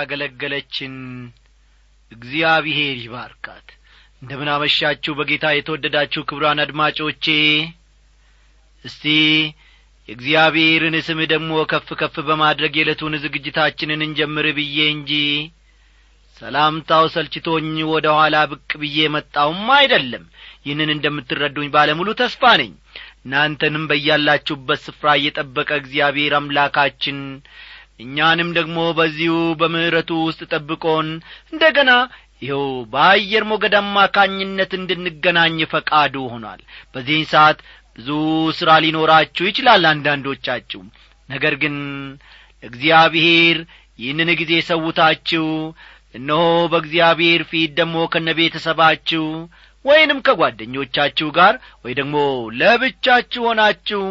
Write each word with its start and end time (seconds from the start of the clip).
ዝማሬ 0.00 0.08
ስላገለገለችን 0.10 0.92
እግዚአብሔር 2.12 2.96
ይባርካት። 3.00 3.66
እንደምን 4.22 4.48
በጌታ 5.18 5.44
የተወደዳችሁ 5.52 6.22
ክብራን 6.28 6.58
አድማጮቼ። 6.64 7.24
እስቲ 8.84 9.04
የእግዚአብሔርን 10.08 10.96
ስም 11.06 11.20
ደግሞ 11.32 11.50
ከፍ 11.72 11.88
ከፍ 12.00 12.14
በማድረግ 12.28 12.72
የዕለቱን 12.76 13.14
ዝግጅታችንን 13.24 14.00
እንጀምር 14.06 14.46
ብዬ 14.58 14.78
እንጂ 14.94 15.12
ሰላምታው 16.36 17.04
ሰልችቶኝ 17.14 17.76
ወደ 17.90 18.06
ኋላ 18.18 18.36
ብቅ 18.52 18.70
ብዬ 18.82 18.98
መጣውም 19.14 19.66
አይደለም። 19.76 20.24
ይህንን 20.64 20.90
እንደምትረዱኝ 20.94 21.68
ባለሙሉ 21.74 22.08
ተስፋ 22.20 22.42
ነኝ። 22.60 22.72
እናንተንም 23.24 23.84
በያላችሁበት 23.90 24.80
ስፍራ 24.86 25.08
እየጠበቀ 25.18 25.70
እግዚአብሔር 25.82 26.34
አምላካችን 26.38 27.18
እኛንም 28.00 28.48
ደግሞ 28.58 28.78
በዚሁ 28.98 29.34
በምሕረቱ 29.60 30.10
ውስጥ 30.26 30.40
ጠብቆን 30.52 31.08
እንደ 31.52 31.64
ገና 31.76 31.92
ይኸው 32.42 32.62
በአየር 32.92 33.44
ሞገድ 33.48 33.74
አማካኝነት 33.80 34.70
እንድንገናኝ 34.78 35.58
ፈቃዱ 35.72 36.14
ሆኗል። 36.32 36.60
በዚህን 36.94 37.26
ሰዓት 37.32 37.58
ብዙ 37.98 38.08
ሥራ 38.58 38.70
ሊኖራችሁ 38.84 39.44
ይችላል 39.48 39.84
አንዳንዶቻችሁ። 39.90 40.80
ነገር 41.28 41.54
ግን 41.62 41.76
እግዚአብሔር 42.62 43.58
ይህንን 43.98 44.30
ጊዜ 44.40 44.52
ሰውታችሁ 44.68 45.46
እነሆ 46.14 46.42
በእግዚአብሔር 46.72 47.42
ፊት 47.50 47.72
ደግሞ 47.80 47.96
ከነ 48.12 48.28
ቤተሰባችሁ 48.38 49.24
ወይንም 49.84 50.18
ከጓደኞቻችሁ 50.26 51.28
ጋር 51.36 51.54
ወይ 51.84 51.92
ደግሞ 51.98 52.16
ለብቻችሁ 52.60 53.42
ሆናችሁ 53.48 54.02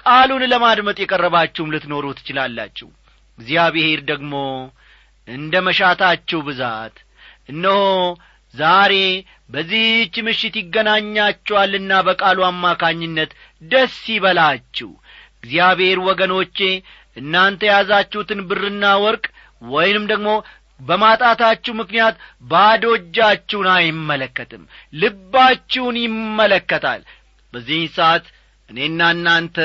ቃሉን 0.00 0.42
ለማድመጥ 0.52 0.96
የቀረባችሁም 1.00 1.72
ልትኖሩ 1.74 2.04
ትችላላችሁ 2.18 2.88
እግዚአብሔር 3.38 4.00
ደግሞ 4.10 4.34
እንደ 5.28 5.54
መሻታችሁ 5.66 6.38
ብዛት። 6.46 6.94
እነሆ 7.48 7.80
ዛሬ 8.54 8.94
በዚህች 9.50 10.14
ምሽት 10.26 10.54
ይገናኛችኋልና 10.60 11.92
በቃሉ 12.06 12.38
አማካኝነት 12.48 13.30
ደስ 13.62 13.96
ይበላችሁ። 14.14 14.90
እግዚአብሔር 15.38 15.98
ወገኖቼ 16.08 16.58
እናንተ 17.16 17.60
የያዛችሁትን 17.68 18.40
ብርና 18.48 18.84
ወርቅ 19.04 19.24
ወይንም 19.68 20.04
ደግሞ 20.10 20.28
በማጣታችሁ 20.80 21.72
ምክንያት 21.78 22.16
ባዶ 22.50 22.84
እጃችሁን 22.98 23.68
አይመለከትም 23.76 24.62
ልባችሁን 25.00 25.96
ይመለከታል። 26.02 27.00
በዚህ 27.52 27.80
ሰዓት 27.96 28.26
እኔና 28.68 29.00
እናንተ 29.16 29.56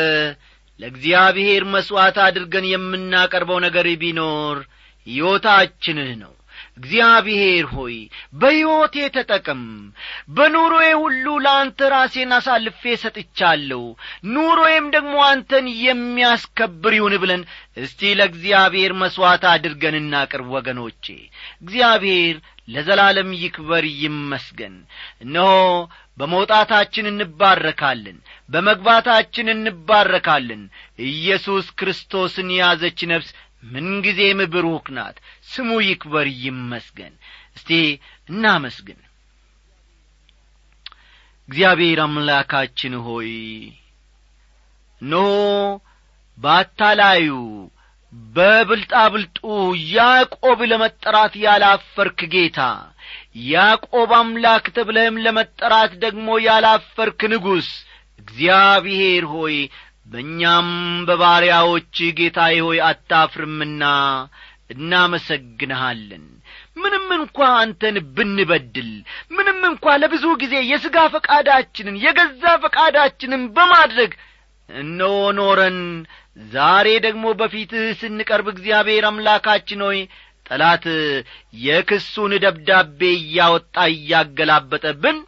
ለእግዚአብሔር 0.80 1.64
መሥዋዕት 1.74 2.18
አድርገን 2.24 2.66
የምናቀርበው 2.70 3.60
ነገር 3.66 3.88
ቢኖር 4.02 4.60
ሕይወታችንን 5.08 6.12
ነው። 6.22 6.34
እግዚአብሔር 6.78 7.66
ሆይ 7.74 7.96
በሕይወቴ 8.36 8.96
ተጠቅም 9.16 9.62
በኑሮዬ 10.36 10.88
ሁሉ 11.00 11.26
ለአንተ 11.44 11.90
ራሴን 11.94 12.32
አሳልፌ 12.38 12.94
ሰጥቻለሁ 13.02 13.82
ኑሮዬም 14.34 14.86
ደግሞ 14.96 15.16
አንተን 15.28 15.66
የሚያስከብር 15.84 16.94
ይሁን 16.98 17.16
ብለን 17.24 17.44
እስቲ 17.78 18.14
ለእግዚአብሔር 18.20 18.94
መሥዋዕት 19.02 19.46
አድርገን 19.52 19.98
እናቅርብ 20.02 20.50
ወገኖቼ። 20.56 21.06
እግዚአብሔር 21.64 22.38
ለዘላለም 22.70 23.30
ይክበር 23.40 23.86
ይመስገን። 24.02 24.76
እነሆ 25.22 25.52
በመውጣታችን 26.18 27.06
እንባረካለን 27.12 28.18
በመግባታችን 28.50 29.48
እንባረካለን። 29.54 30.62
ኢየሱስ 31.08 31.68
ክርስቶስን 31.80 32.50
የያዘች 32.54 33.00
ነፍስ 33.12 33.30
ምንጊዜም 33.66 34.42
ብሩክ 34.54 34.88
ናት። 34.96 35.18
ስሙ 35.48 35.70
ይክበር 35.86 36.28
ይመስገን። 36.42 37.14
እስቲ 37.58 37.72
እናመስግን። 38.30 39.00
እግዚአብሔር 41.50 42.00
አምላካችን 42.04 42.94
ሆይ 43.06 43.32
እነሆ 45.02 45.26
ባታላዩ 46.38 47.30
በብልጣብልጡ 48.36 49.38
ያዕቆብ 49.92 50.60
ለመጠራት 50.72 51.34
ያላፈርክ 51.44 52.20
ጌታ 52.34 52.60
ያዕቆብ 53.48 54.12
አምላክ 54.18 54.66
ተብለህም 54.76 55.22
ለመጠራት 55.26 55.94
ደግሞ 56.04 56.28
ያላፈርክ 56.46 57.22
ንጉሥ 57.34 57.70
እግዚአብሔር 58.20 59.26
ሆይ 59.34 59.58
በእኛም 60.06 60.70
በባሪያዎች 61.08 61.98
ጌታዬ 62.18 62.56
ሆይ 62.66 62.80
አታፍርምና 62.88 63.84
እናመሰግንሃለን። 64.74 66.26
ምንም 66.78 67.08
እንኳ 67.18 67.40
አንተን 67.60 67.96
ብንበድል 68.16 68.92
ምንም 69.36 69.60
እንኳ 69.70 69.96
ለብዙ 70.02 70.26
ጊዜ 70.42 70.54
የሥጋ 70.70 70.98
ፈቃዳችንን 71.14 71.98
የገዛ 72.04 72.44
ፈቃዳችንን 72.64 73.44
በማድረግ 73.56 74.12
እነሆ 74.70 75.10
ኖረን። 75.38 75.80
ዛሬ 76.52 76.88
ደግሞ 77.06 77.26
በፊትህ 77.40 77.88
ስንቀርብ 78.00 78.48
እግዚአብሔር 78.54 79.06
አምላካችን 79.10 79.82
ሆይ 79.88 80.00
ጠላት 80.54 80.86
የክሱን 81.64 82.34
ደብዳቤ 82.44 83.00
እያወጣ 83.20 83.76
እያገላበጠብን 83.94 85.20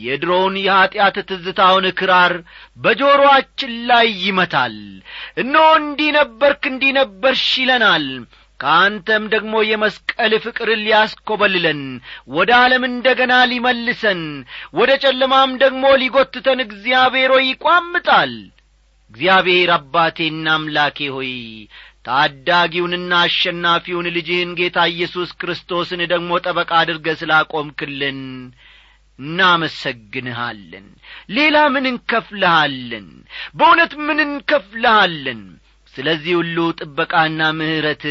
የድሮውን 0.00 0.56
የኀጢአት 0.60 1.16
ትዝታውን 1.28 1.86
ክራር 1.98 2.32
በጆሮአችን 2.78 3.72
ላይ 3.88 4.06
ይመታል። 4.24 4.76
እነሆ 5.42 5.64
እንዲህ 5.80 6.10
ነበርክ 6.18 6.62
እንዲህ 6.70 6.92
ነበርሽ 6.98 7.46
ይለናል። 7.62 8.06
ከአንተም 8.60 9.24
ደግሞ 9.34 9.54
የመስቀል 9.66 10.32
ፍቅር 10.44 10.68
ሊያስኰበልለን 10.80 11.82
ወደ 12.34 12.50
ዓለም 12.58 12.82
እንደ 12.88 13.06
ገና 13.20 13.34
ሊመልሰን 13.52 14.22
ወደ 14.78 14.90
ጨለማም 15.04 15.52
ደግሞ 15.62 15.84
ሊጐትተን 16.02 16.60
እግዚአብሔር 16.66 17.32
ሆይ 17.36 17.46
ይቋምጣል። 17.50 18.34
እግዚአብሔር 19.10 19.70
አባቴና 19.76 20.46
አምላኬ 20.56 21.08
ሆይ 21.14 21.32
ታዳጊውንና 22.04 23.12
አሸናፊውን 23.24 24.06
ልጅህን 24.16 24.52
ጌታ 24.60 24.78
ኢየሱስ 24.92 25.30
ክርስቶስን 25.40 26.02
ደግሞ 26.12 26.30
ጠበቃ 26.44 26.70
አድርገ 26.80 27.06
ስላቆምክልን 27.20 28.20
እናመሰግንሃለን። 29.18 30.86
ሌላ 31.30 31.56
ምን 31.74 31.86
እንከፍልሃለን? 31.90 33.08
በእውነት 33.56 33.92
ምን 34.06 34.20
እንከፍልሃለን? 34.26 35.42
ስለዚህ 35.94 36.34
ሁሉ 36.40 36.56
ጥበቃና 36.80 37.40
ምሕረት 37.58 38.04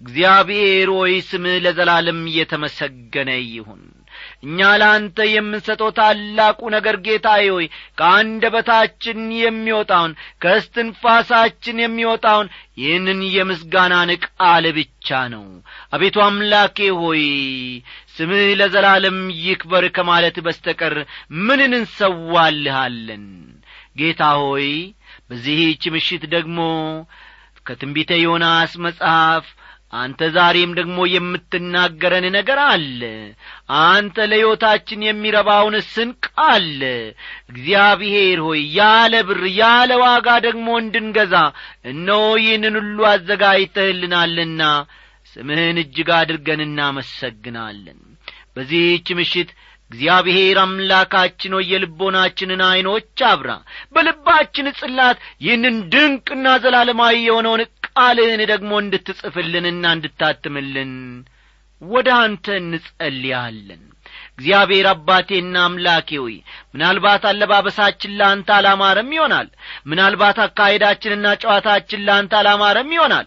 እግዚአብሔር 0.00 0.88
ሆይ 0.96 1.14
ስምህ 1.28 1.56
ለዘላለም 1.64 2.20
እየተመሰገነ 2.30 3.30
ይሁን 3.48 3.82
እኛ 4.44 4.58
ለአንተ 4.80 5.26
የምንሰጠው 5.28 5.90
ታላቁ 5.98 6.60
ነገር 6.74 6.96
ጌታዬ 7.06 7.46
ሆይ 7.54 7.66
ከአንደበታችን 7.98 9.20
የሚወጣውን 9.40 10.12
ከእስትንፋሳችን 10.42 11.82
የሚወጣውን 11.82 12.48
ይህንን 12.78 13.20
የምስጋናን 13.34 14.10
ቃል 14.26 14.64
ብቻ 14.78 15.18
ነው። 15.34 15.44
አቤቱ 15.92 16.16
አምላኬ 16.26 16.78
ሆይ 17.00 17.22
ስምህ 18.14 18.44
ለዘላለም 18.60 19.18
ይክበር 19.44 19.86
ከማለት 19.96 20.36
በስተቀር 20.46 20.96
ምንን 21.42 21.72
እንሰዋልሃለን? 21.78 23.26
ጌታ 23.98 24.22
ሆይ 24.42 24.68
በዚህች 25.28 25.82
ምሽት 25.94 26.24
ደግሞ 26.32 26.58
ከትንቢተ 27.66 28.12
ዮናስ 28.22 28.72
መጽሐፍ 28.84 29.44
አንተ 29.94 30.20
ዛሬም 30.34 30.70
ደግሞ 30.78 30.98
የምትናገረን 31.10 32.26
ነገር 32.36 32.58
አለ። 32.64 33.00
አንተ 33.82 34.26
ለሕይወታችን 34.30 35.04
የሚረባውን 35.06 35.76
ስንቅ 35.90 36.22
አለ። 36.46 36.80
እግዚአብሔር 37.50 38.40
ሆይ 38.46 38.62
ያለ 38.78 39.14
ብር 39.28 39.42
ያለ 39.58 39.92
ዋጋ 40.04 40.28
ደግሞ 40.46 40.68
እንድንገዛ 40.82 41.34
እነሆ 41.92 42.22
ይህንን 42.42 42.76
ሁሉ 42.80 42.98
አዘጋጅተህልናልና 43.12 44.62
ስምህን 45.36 45.78
እጅግ 45.82 46.10
አድርገን 46.16 46.60
እናመሰግናለን። 46.66 48.00
በዚህች 48.56 49.08
ምሽት 49.18 49.48
እግዚአብሔር 49.94 50.56
አምላካችን 50.62 51.52
ሆይ 51.56 51.66
የልቦናችንን 51.72 52.62
ዐይኖች 52.68 53.20
አብራ 53.28 53.50
በልባችን 53.94 54.68
ጽላት 54.78 55.16
ይህንን 55.44 55.76
ድንቅና 55.92 56.46
ዘላለማዊ 56.64 57.16
የሆነውን 57.24 57.62
ቃልህን 57.88 58.42
ደግሞ 58.52 58.72
እንድትጽፍልንና 58.82 59.84
እንድታትምልን 59.96 60.92
ወደ 61.82 62.08
አንተ 62.22 62.46
እንጸልያለን። 62.62 63.82
እግዚአብሔር 64.32 64.86
አባቴና 64.90 65.56
አምላኬ 65.66 66.08
ሆይ 66.22 66.34
ምናልባት 66.72 67.22
አለባበሳችን 67.30 68.16
ለአንተ 68.18 68.48
አላማረም 68.56 69.10
ይሆናል። 69.16 69.48
ምናልባት 69.90 70.38
አካሄዳችንና 70.44 71.26
ጨዋታችን 71.42 72.04
ለአንተ 72.06 72.34
አላማረም 72.40 72.90
ይሆናል 72.96 73.26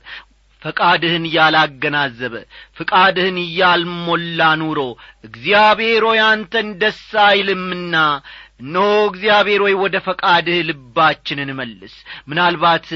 ፈቃድህን 0.67 1.25
ያላገናዘበ 1.33 2.33
ፍቃድህን 2.77 3.37
ያልሞላ 3.59 4.49
ኑሮ 4.61 4.79
እግዚአብሔር 5.27 6.03
ሆይ 6.07 6.21
አንተን 6.27 6.69
ደስ 6.81 7.03
አይልምና። 7.27 7.95
እነሆ 8.61 8.85
እግዚአብሔር 9.09 9.61
ሆይ 9.63 9.73
ወደ 9.81 9.95
ፈቃድህ 10.05 10.59
ልባችንን 10.69 11.49
መልስ። 11.59 11.95
ምናልባት 12.29 12.87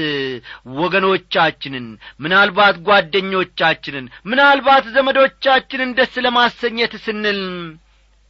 ወገኖቻችንን 0.78 1.86
ምናልባት 2.20 2.76
ጓደኞቻችንን 2.88 4.06
ምናልባት 4.30 4.86
ዘመዶቻችንን 4.96 5.92
ደስ 5.98 6.14
ለማሰኘት 6.26 6.94
ስንል 7.04 7.40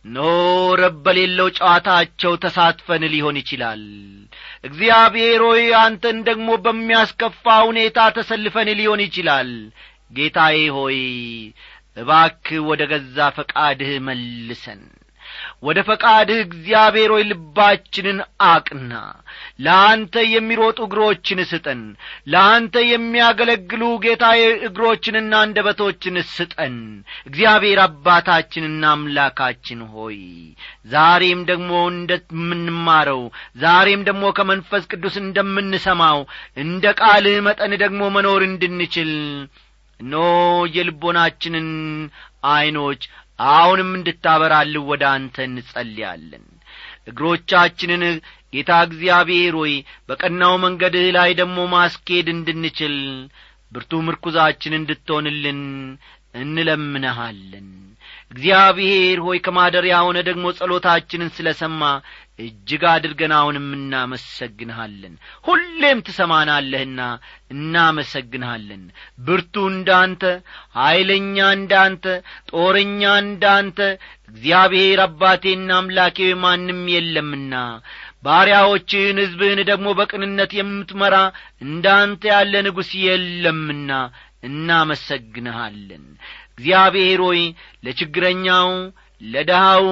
ኖ 0.05 0.19
ረብ 0.81 0.97
በሌለው 1.05 1.49
ጨዋታቸው 1.57 2.33
ተሳትፈን 2.45 3.03
ሊሆን 3.13 3.37
ይችላል። 3.41 3.83
እግዚአብሔር 4.65 5.43
ሆይ 5.47 5.65
አንተን 5.83 6.19
ደግሞ 6.29 6.49
በሚያስከፋ 6.65 7.45
ሁኔታ 7.69 7.99
ተሰልፈን 8.17 8.71
ሊሆን 8.81 9.03
ይችላል። 9.07 9.51
ጌታዬ 10.13 10.59
ሆይ 10.77 10.99
እባክ 11.97 12.47
ወደ 12.69 12.83
ገዛ 12.93 13.17
ፈቃድህ 13.37 13.93
መልሰን 14.07 14.83
ወደ 15.63 15.79
ፈቃድህ 15.89 16.39
እግዚአብሔር 16.45 17.11
ሆይ 17.15 17.25
ልባችንን 17.29 18.19
አቅና። 18.47 18.93
ለአንተ 19.65 20.15
የሚሮጡ 20.29 20.79
እግሮችን 20.87 21.41
ስጠን። 21.51 21.83
ለአንተ 22.33 22.75
የሚያገለግሉ 22.87 23.83
ጌታዬ 24.05 24.41
እግሮችንና 24.69 25.33
አንደበቶችን 25.43 26.17
ስጠን። 26.33 26.77
እግዚአብሔር 27.29 27.81
አባታችንና 27.85 28.83
አምላካችን 28.93 29.81
ሆይ 29.93 30.19
ዛሬም 30.93 31.43
ደግሞ 31.51 31.71
እንደምንማረው 31.93 33.23
ዛሬም 33.63 34.03
ደግሞ 34.09 34.25
ከመንፈስ 34.39 34.85
ቅዱስ 34.93 35.17
እንደምንሰማው 35.23 36.21
እንደ 36.63 36.85
ቃልህ 37.01 37.39
መጠን 37.49 37.75
ደግሞ 37.83 38.03
መኖር 38.17 38.43
እንድንችል 38.49 39.13
ኖ 40.01 40.17
የልቦናችንን 40.77 41.69
ዐይኖች 42.51 43.03
አሁንም 43.51 43.91
እንድታበራልን 43.99 44.85
ወደ 44.91 45.03
አንተ 45.13 45.37
እንጸልያለን። 45.49 46.45
እግሮቻችንን 47.09 48.03
ጌታ 48.55 48.73
እግዚአብሔር 48.87 49.55
ሆይ 49.61 49.75
በቀናው 50.09 50.55
መንገድህ 50.65 51.07
ላይ 51.17 51.31
ደግሞ 51.41 51.59
ማስኬድ 51.75 52.27
እንድንችል 52.35 52.97
ብርቱ 53.73 54.01
ምርኩዛችን 54.07 54.79
እንድትሆንልን 54.79 55.61
እንለምንሃለን። 56.35 57.69
እግዚአብሔር 58.33 59.19
ሆይ 59.25 59.39
ከማደሪያ 59.45 59.97
ሆነ 60.05 60.19
ደግሞ 60.29 60.45
ጸሎታችንን 60.59 61.31
ስለ 61.37 61.49
ሰማ 61.59 61.81
እጅግ 62.39 62.83
አድርገን 62.93 63.33
አሁንም 63.39 63.67
እናመሰግንሃለን። 63.77 65.15
ሁሌም 65.47 65.99
ትሰማናለህና 66.07 67.01
እናመሰግንሃለን። 67.55 68.83
ብርቱ 69.27 69.55
እንዳንተ 69.73 70.23
ኀይለኛ 70.79 71.37
እንዳንተ 71.59 72.05
ጦረኛ 72.53 73.03
እንዳንተ 73.25 73.79
እግዚአብሔር 74.29 75.01
አባቴና 75.07 75.71
አምላኬ 75.79 76.19
ማንም 76.45 76.83
የለምና 76.95 77.55
ባሪያዎችህን 78.27 79.17
ሕዝብህን 79.23 79.61
ደግሞ 79.71 79.89
በቅንነት 79.99 80.53
የምትመራ 80.59 81.17
እንዳንተ 81.65 82.23
ያለ 82.33 82.55
ንጉሥ 82.67 82.93
የለምና 83.07 83.91
እናመሰግንሃለን። 84.43 86.05
እግዚአብሔር 86.53 87.21
ሆይ 87.27 87.41
ለችግረኛው 87.85 88.71
ለድሃው 89.25 89.87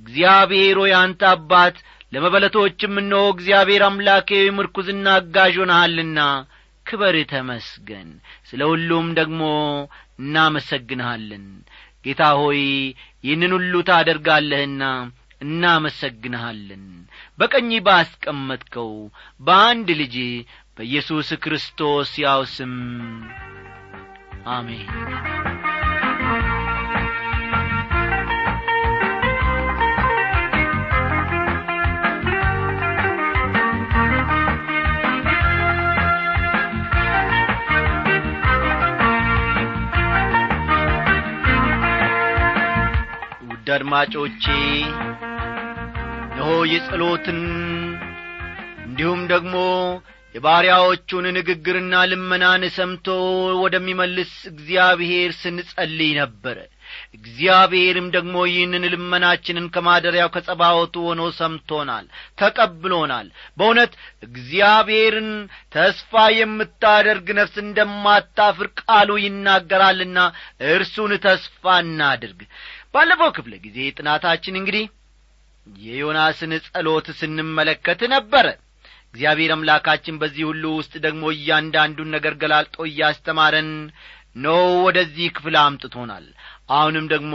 እግዚአብሔር 0.00 0.76
ሆይ 0.82 0.92
አንተ 1.00 1.22
አባት 1.32 1.76
ለመበለቶችም 2.12 2.94
እነሆ 3.02 3.22
እግዚአብሔር 3.34 3.82
አምላኬ 3.86 4.30
ምርኩዝና 4.56 5.06
አጋዥ 5.18 5.54
ሆነሃልና 5.62 6.20
ክበር 6.86 7.16
ተመስገን። 7.30 8.08
ስለ 8.48 8.60
ሁሉም 8.70 9.06
ደግሞ 9.18 9.42
እናመሰግንሃለን። 10.22 11.44
ጌታ 12.04 12.22
ሆይ 12.40 12.60
ይህንን 13.24 13.52
ሁሉ 13.56 13.74
ታደርጋለህና 13.88 14.82
እናመሰግንሃለን። 15.42 16.84
በቀኝ 17.38 17.70
ባስቀመጥከው 17.86 18.90
በአንድ 19.40 19.88
ልጅ 20.00 20.16
በኢየሱስ 20.76 21.30
ክርስቶስ 21.44 22.10
ያው 22.22 22.42
ስም 22.54 22.74
አሜን 24.46 24.86
ውድ 43.44 43.68
አድማጮቼ 43.74 44.44
እነሆ 46.26 46.50
የጸሎትን 46.72 47.40
እንዲሁም 48.86 49.20
ደግሞ 49.32 49.54
የባሪያዎቹን 50.34 51.26
ንግግርና 51.36 51.94
ልመናን 52.10 52.62
ሰምቶ 52.76 53.06
ወደሚመልስ 53.62 54.30
እግዚአብሔር 54.50 55.30
ስንጸልይ 55.40 56.12
ነበረ 56.20 56.58
እግዚአብሔርም 57.16 58.06
ደግሞ 58.14 58.36
ይህንን 58.48 58.84
ልመናችንን 58.92 59.66
ከማደሪያው 59.74 60.30
ከጸባወቱ 60.34 60.94
ሆኖ 61.08 61.22
ሰምቶናል 61.38 62.06
ተቀብሎናል። 62.40 63.28
በእውነት 63.58 63.92
እግዚአብሔርን 64.22 65.30
ተስፋ 65.74 66.12
የምታደርግ 66.36 67.28
ነፍስ 67.38 67.56
እንደማታፍር 67.64 68.68
ቃሉ 68.82 69.10
ይናገራልና 69.24 70.18
እርሱን 70.70 71.14
ተስፋ 71.26 71.76
እናድርግ። 71.84 72.42
ባለፈው 72.94 73.30
ክፍለ 73.36 73.54
ጊዜ 73.64 73.78
ጥናታችን 73.98 74.58
እንግዲህ 74.60 74.84
የዮናስን 75.82 76.52
ጸሎት 76.66 77.08
ስንመለከት 77.18 78.00
ነበረ 78.12 78.46
እግዚአብሔር 79.14 79.50
አምላካችን 79.54 80.18
በዚህ 80.20 80.44
ሁሉ 80.50 80.64
ውስጥ 80.76 80.92
ደግሞ 81.04 81.24
እያንዳንዱን 81.34 82.12
ነገር 82.14 82.34
ገላልጦ 82.42 82.76
እያስተማረን 82.88 83.70
ኖ 84.36 84.52
ወደዚህ 84.84 85.26
ክፍል 85.36 85.56
አምጥቶናል። 85.62 86.26
አሁንም 86.76 87.06
ደግሞ 87.12 87.34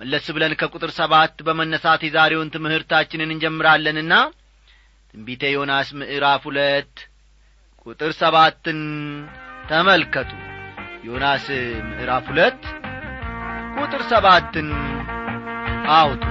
መለስ 0.00 0.26
ብለን 0.36 0.52
ከቁጥር 0.60 0.90
ሰባት 0.96 1.36
በመነሳት 1.46 2.02
የዛሬውን 2.06 2.52
ትምህርታችንን 2.54 3.34
እንጀምራለንና 3.34 4.14
ትንቢተ 5.14 5.44
ዮናስ 5.54 5.88
ምዕራፍ 6.00 6.42
ሁለት 6.48 6.94
ቁጥር 7.86 8.12
ሰባትን 8.20 8.80
ተመልከቱ። 9.70 10.32
ዮናስ 11.04 11.46
ምዕራፍ 11.88 12.26
ሁለት 12.32 12.62
ቁጥር 13.76 14.02
ሰባትን 14.10 14.68
አውጡ 15.94 16.24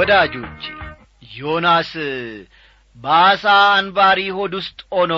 ወዳጆቼ 0.00 0.62
ዮናስ 1.32 1.90
በአሳ 2.96 3.44
አንባሪ 3.74 4.20
ሆድ 4.36 4.52
ውስጥ 4.58 4.78
ሆኖ 4.94 5.14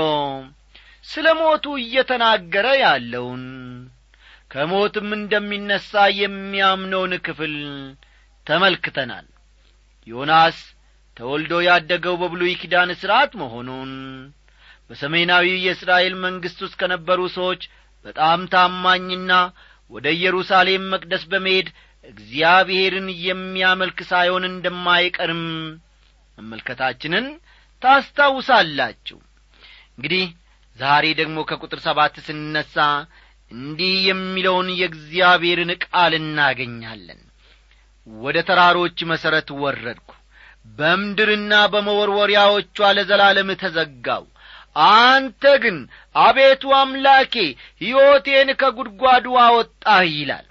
ስለ 1.04 1.26
ሞቱ 1.40 1.64
እየተናገረ 1.82 2.66
ያለውን 2.82 3.44
ከሞትም 4.50 5.08
እንደሚነሣ 5.18 5.90
የሚያምነውን 6.18 7.12
ክፍል 7.26 7.54
ተመልክተናል። 8.46 9.26
ዮናስ 10.06 10.58
ተወልዶ 11.16 11.54
ያደገው 11.68 12.16
በብሉይ 12.22 12.52
ኪዳን 12.62 12.92
ሥርዓት 13.00 13.32
መሆኑን 13.42 13.92
በሰሜናዊ 14.90 15.46
የእስራኤል 15.64 16.14
መንግሥት 16.24 16.60
ውስጥ 16.66 16.76
ከነበሩ 16.80 17.20
ሰዎች 17.36 17.62
በጣም 18.04 18.40
ታማኝና 18.54 19.32
ወደ 19.90 20.06
ኢየሩሳሌም 20.16 20.84
መቅደስ 20.92 21.24
በመሄድ 21.32 21.68
እግዚአብሔርን 22.04 23.08
የሚያመልክ 23.26 23.98
ሳይሆን 24.10 24.44
እንደማይቀርም 24.48 25.42
መመልከታችንን 26.38 27.26
ታስታውሳላችሁ። 27.82 29.18
እንግዲህ 29.92 30.24
ዛሬ 30.78 31.04
ደግሞ 31.20 31.38
ከቁጥር 31.48 31.80
ሰባት 31.86 32.14
ስንነሣ 32.26 32.76
እንዲህ 33.50 33.94
የሚለውን 34.08 34.68
የእግዚአብሔርን 34.78 35.70
ቃል 35.84 36.12
እናገኛለን። 36.20 37.20
ወደ 38.06 38.36
ተራሮች 38.48 38.98
መሠረት 39.10 39.48
ወረድኩ 39.62 40.10
በምድርና 40.78 41.52
በመወርወሪያዎቿ 41.72 42.78
ለዘላለም 42.96 43.50
ተዘጋው። 43.62 44.24
አንተ 45.00 45.44
ግን 45.62 45.76
አቤቱ 46.20 46.62
አምላኬ 46.78 47.34
ሕይወቴን 47.80 48.50
ከጒድጓዱ 48.60 49.26
አወጣህ 49.44 50.04
ይላል 50.12 50.46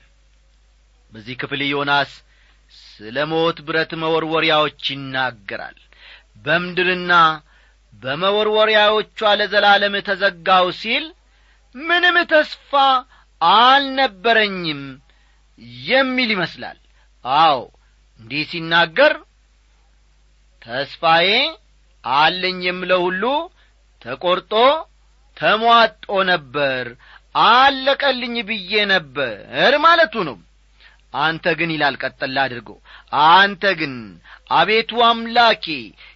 በዚህ 1.11 1.35
ክፍል 1.41 1.61
ዮናስ 1.67 2.11
ስለ 2.87 3.17
ሞት 3.31 3.57
ብረት 3.67 3.91
መወርወሪያዎች 4.01 4.83
ይናገራል። 4.93 5.77
በምድርና 6.45 7.13
በመወርወሪያዎቿ 7.93 9.19
ለዘላለም 9.39 9.95
ተዘጋው 10.07 10.67
ሲል 10.79 11.05
ምንም 11.75 12.15
ተስፋ 12.31 12.71
አልነበረኝም 13.41 14.81
የሚል 15.87 16.29
ይመስላል። 16.35 16.79
አዎ 17.25 17.59
እንዲህ 18.19 18.43
ሲናገር 18.51 19.13
ተስፋዬ 20.61 21.29
አለኝ 22.03 22.59
የምለው 22.67 23.01
ሁሉ 23.07 23.23
ተቈርጦ 24.01 24.53
ተሟጦ 25.37 26.05
ነበር 26.31 26.85
አለቀልኝ 27.49 28.35
ብዬ 28.47 28.71
ነበር 28.93 29.35
ማለቱ 29.83 30.15
ነው 30.29 30.37
አንተ 31.13 31.45
ግን 31.59 31.69
ይላል 31.73 31.95
ቀጠላ 32.01 32.37
አድርጎ 32.45 32.69
አንተ 33.31 33.63
ግን 33.79 33.93
አቤቱ 34.51 34.91
አምላኬ 35.07 35.65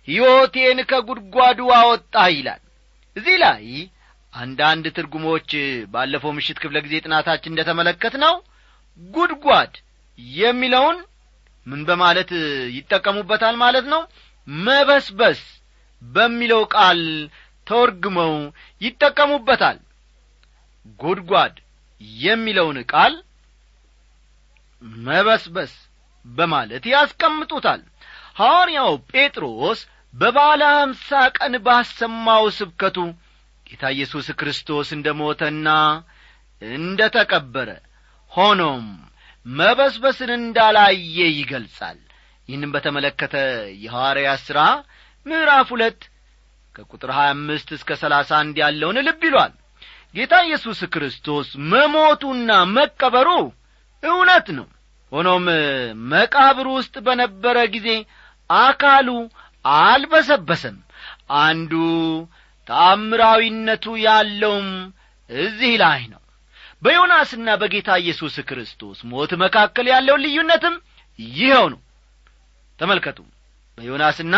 ሕይወቴን 0.07 0.79
ከጒድጓዱ 0.89 1.59
አወጣህ 1.77 2.29
ይላል። 2.35 2.61
እዚህ 3.15 3.35
ላይ 3.43 3.65
አንዳንድ 4.33 4.85
ትርጉሞች 4.95 5.51
ባለፈው 5.91 6.31
ምሽት 6.37 6.57
ክፍለ 6.63 6.77
ጊዜ 6.85 6.95
ጥናታችን 7.05 7.51
እንደ 7.51 7.61
ተመለከት 7.69 8.15
ነው 8.23 8.33
ጉድጓድ 9.01 9.73
የሚለውን 10.39 10.97
ምን 11.67 11.81
በማለት 11.87 12.31
ይጠቀሙበታል 12.75 13.55
ማለት 13.61 13.85
ነው? 13.93 14.01
መበስበስ 14.47 15.39
በሚለው 16.01 16.61
ቃል 16.73 16.99
ተወርግመው 17.67 18.33
ይጠቀሙበታል። 18.81 19.77
ጉድጓድ 20.99 21.55
የሚለውን 22.21 22.77
ቃል 22.91 23.13
መበስበስ 25.03 25.73
በማለት 26.25 26.83
ያስቀምጡታል። 26.91 27.81
ሐዋርያው 28.39 28.93
ጴጥሮስ 29.11 29.79
በባለ 30.13 30.61
አምሳ 30.77 31.09
ቀን 31.37 31.53
ባሰማው 31.65 32.45
ስብከቱ 32.57 32.97
ጌታ 33.67 33.83
ኢየሱስ 33.95 34.27
ክርስቶስ 34.39 34.87
እንደ 34.95 35.07
ሞተና 35.19 35.67
እንደ 36.61 37.01
ተቀበረ 37.15 37.69
ሆኖም 38.31 38.85
መበስበስን 39.45 40.31
እንዳላየ 40.37 41.17
ይገልጻል። 41.33 41.99
ይህንም 42.49 42.71
በተመለከተ 42.75 43.35
የሐዋርያ 43.83 44.29
ሥራ 44.45 44.59
ምዕራፍ 45.25 45.67
ሁለት 45.73 46.01
ከቁጥር 46.75 47.09
ሀያ 47.17 47.29
አምስት 47.35 47.69
እስከ 47.77 47.91
ሰላሳ 48.01 48.29
አንድ 48.39 48.55
ያለውን 48.63 48.97
ልብ 49.07 49.21
ይሏል። 49.27 49.53
ጌታ 50.15 50.33
ኢየሱስ 50.47 50.79
ክርስቶስ 50.93 51.47
መሞቱና 51.71 52.49
መቀበሩ 52.75 53.29
እውነት 54.05 54.47
ነው። 54.57 54.67
ሆኖም 55.11 55.45
መቃብር 56.11 56.67
ውስጥ 56.75 56.95
በነበረ 57.05 57.57
ጊዜ 57.75 57.89
አካሉ 58.49 59.09
አልበሰበሰም። 59.65 60.77
አንዱ 61.41 61.73
ተአምራዊነቱ 62.67 63.85
ያለውም 64.05 64.67
እዚህ 65.29 65.73
ላይ 65.81 66.01
ነው። 66.13 66.21
በዮናስና 66.81 67.47
በጌታ 67.61 67.89
ኢየሱስ 68.01 68.35
ክርስቶስ 68.49 68.97
ሞት 69.11 69.31
መካከል 69.43 69.87
ያለው 69.93 70.15
ልዩነትም 70.23 70.75
ይኸው 71.19 71.65
ነው። 71.73 71.81
ተመልከቱ። 72.79 73.19
በዮናስና 73.77 74.35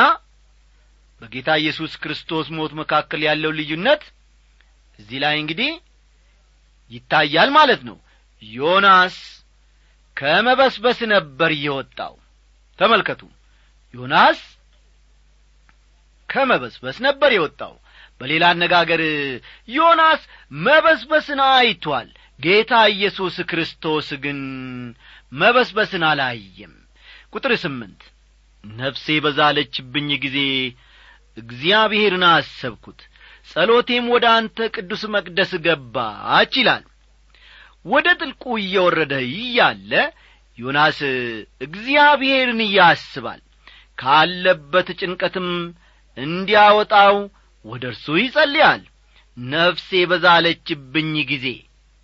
በጌታ 1.22 1.50
ኢየሱስ 1.62 1.94
ክርስቶስ 2.04 2.48
ሞት 2.58 2.72
መካከል 2.80 3.22
ያለው 3.28 3.52
ልዩነት 3.60 4.04
እዚህ 5.00 5.18
ላይ 5.24 5.36
እንግዲህ 5.42 5.72
ይታያል 6.92 7.50
ማለት 7.58 7.82
ነው። 7.88 7.98
ዮናስ 8.42 9.16
ከመበስበስ 10.18 11.00
ነበር 11.14 11.52
የወጣው 11.64 12.14
ተመልከቱ 12.80 13.22
ዮናስ 13.94 14.40
ከመበስበስ 16.30 16.98
ነበር 17.06 17.32
የወጣው። 17.36 17.74
በሌላ 18.22 18.44
አነጋገር 18.54 19.02
ዮናስ 19.70 20.22
መበስበስን 20.66 21.42
አይቷል። 21.50 22.08
ጌታ 22.40 22.72
ኢየሱስ 22.94 23.36
ክርስቶስ 23.50 24.08
ግን 24.24 24.40
መበስበስን 25.32 26.04
አላየም። 26.10 26.74
ቁጥር 27.34 27.54
ስምንት 27.64 28.02
ነፍሴ 28.64 29.16
በዛለችብኝ 29.24 30.10
ጊዜ 30.26 30.38
እግዚአብሔርን 31.38 32.26
አሰብኩት። 32.30 33.00
ጸሎቴም 33.50 34.06
ወደ 34.14 34.26
አንተ 34.38 34.58
ቅዱስ 34.76 35.04
መቅደስ 35.16 35.52
ገባች 35.66 36.54
ይላል 36.62 36.86
ወደ 37.88 38.08
ጥልቁ 38.20 38.44
እየወረደ 38.62 39.14
እያለ 39.28 39.92
ዮናስ 40.58 41.00
እግዚአብሔርን 41.62 42.62
ያስባል 42.76 43.42
ካለበት 43.98 44.88
ጭንቀትም 45.00 45.50
እንዲያወጣው 46.18 47.16
ወደ 47.66 47.84
እርሱ 47.92 48.06
ይጸልያል። 48.20 48.82
ነፍሴ 49.38 49.90
በዛለችብኝ 50.12 51.14
ጊዜ 51.32 51.48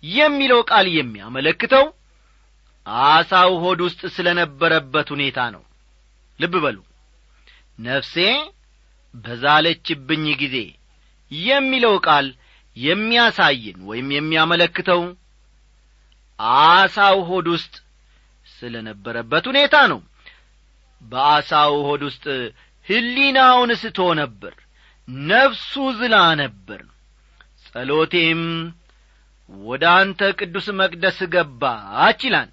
የሚለው 0.02 0.60
ቃል 0.70 0.86
የሚያመለክተው 0.96 1.84
አሳው 3.06 3.52
ሆድ 3.62 3.80
ውስጥ 3.86 4.02
ስለ 4.16 4.28
ነበረበት 4.40 5.08
ሁኔታ 5.14 5.38
ነው። 5.54 5.62
ልብ 6.38 6.54
በሉ። 6.64 6.78
ነፍሴ 7.78 8.14
በዛለችብኝ 9.14 10.24
ጊዜ 10.42 10.56
የሚለው 11.30 11.94
ቃል 12.06 12.26
የሚያሳየን 12.76 13.78
ወይም 13.88 14.08
የሚያመለክተው 14.16 15.02
አሳው 16.38 17.18
ሆድ 17.28 17.46
ውስጥ 17.54 17.74
ስለ 18.48 18.74
ነበረበት 18.88 19.44
ሁኔታ 19.50 19.76
ነው። 19.92 20.00
በአሳው 21.02 21.74
ሆድ 21.86 22.02
ውስጥ 22.08 22.24
ሕሊናውን 22.86 23.70
ስቶ 23.82 23.98
ነበር 24.20 24.54
ነፍሱ 25.28 25.72
ዝላ 25.98 26.16
ነበር። 26.42 26.80
ጸሎቴም 27.66 28.42
ወደ 29.50 29.84
አንተ 29.94 30.20
ቅዱስ 30.38 30.66
መቅደስ 30.78 31.18
ገባች 31.32 32.20
ይላል። 32.26 32.50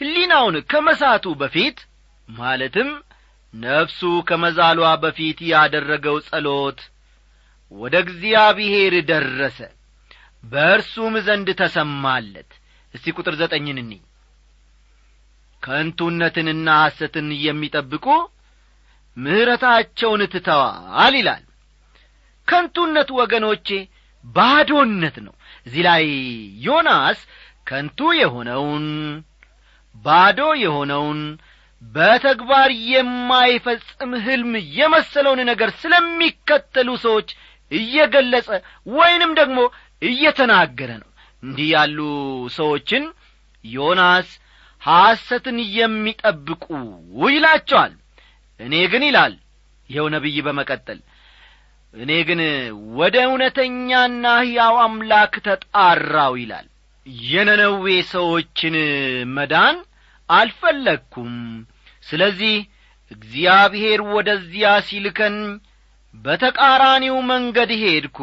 ሕሊናውን 0.00 0.56
ከመሳቱ 0.70 1.26
በፊት 1.40 1.78
ማለትም 2.28 2.88
ነፍሱ 3.54 4.00
ከመዛሏ 4.28 4.80
በፊት 5.02 5.38
ያደረገው 5.50 6.16
ጸሎት 6.28 6.80
ወደ 7.72 7.94
እግዚአብሔር 8.04 8.94
ደረሰ 9.10 9.58
በእርሱም 10.44 11.14
ዘንድ 11.26 11.48
ተሰማለት 11.60 12.50
እስቲ 12.94 13.14
ቁጥር 13.16 13.34
ዘጠኝን 13.40 13.78
እኒ 13.82 13.92
ከንቱነትንና 15.62 16.68
ሐሰትን 16.82 17.28
የሚጠብቁ 17.44 18.06
ምሕረታቸውን 19.16 20.22
ትተዋል 20.32 21.14
ይላል። 21.20 21.44
ከንቱነት 22.48 23.08
ወገኖቼ 23.18 23.68
ባዶነት 24.24 25.16
ነው። 25.26 25.34
እዚህ 25.66 25.82
ላይ 25.88 26.04
ዮናስ 26.66 27.18
ከንቱ 27.66 28.00
የሆነውን 28.20 28.86
ባዶ 30.04 30.40
የሆነውን 30.62 31.20
በተግባር 31.82 32.70
የማይፈጽም 32.92 34.12
ሕልም 34.24 34.52
የመሰለውን 34.78 35.40
ነገር 35.50 35.70
ስለሚከተሉ 35.82 36.88
ሰዎች 37.04 37.28
እየገለጸ 37.72 38.48
ወይንም 38.92 39.32
ደግሞ 39.40 39.58
እየተናገረ 40.02 40.90
ነው 41.02 41.07
እንዲህ 41.42 41.68
ያሉ 41.72 41.98
ሰዎችን 42.56 43.04
ዮናስ 43.64 44.28
ሐሰትን 44.82 45.58
የሚጠብቁ 45.76 46.64
ይላቸዋል። 47.28 47.92
እኔ 48.60 48.74
ግን 48.92 49.02
ይላል 49.08 49.34
ይኸው 49.90 50.06
ነቢይ 50.14 50.38
በመቀጠል 50.46 50.98
እኔ 51.94 52.12
ግን 52.28 52.40
ወደ 52.98 53.16
እውነተኛና 53.28 54.24
ሕያው 54.40 54.74
አምላክ 54.82 55.34
ተጣራው 55.46 56.34
ይላል። 56.40 56.66
የነነዌ 57.26 57.84
ሰዎችን 58.10 58.74
መዳን 59.36 59.76
አልፈለግኩም። 60.28 61.34
ስለዚህ 62.06 62.56
እግዚአብሔር 63.10 64.00
ወደዚያ 64.12 64.68
ሲልከን 64.86 65.36
በተቃራኒው 66.14 67.16
መንገድ 67.30 67.70
ሄድኩ። 67.82 68.18